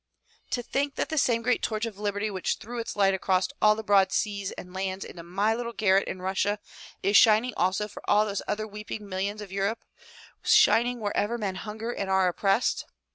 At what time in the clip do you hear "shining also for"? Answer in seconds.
7.15-8.01